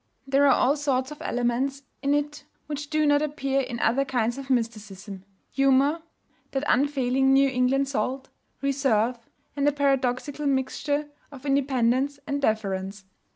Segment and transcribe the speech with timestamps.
[0.25, 4.39] There are all sorts of elements in it which do not appear in other kinds
[4.39, 6.01] of mysticism: humor
[6.53, 8.29] (that unfailing New England salt!),
[8.63, 9.19] reserve,
[9.55, 13.05] and a paradoxical mixture of independence and deference.